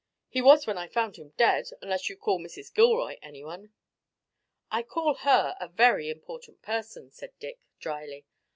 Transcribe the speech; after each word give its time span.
"He 0.29 0.41
was 0.41 0.65
when 0.65 0.79
I 0.79 0.87
found 0.87 1.17
him 1.17 1.33
dead, 1.37 1.69
unless 1.79 2.09
you 2.09 2.17
call 2.17 2.39
Mrs. 2.39 2.73
Gilroy 2.73 3.17
anyone." 3.21 3.71
"I 4.71 4.81
call 4.81 5.13
her 5.13 5.55
a 5.59 5.67
very 5.67 6.09
important 6.09 6.63
person," 6.63 7.11
said 7.11 7.37
Dick, 7.39 7.59
dryly. 7.79 8.25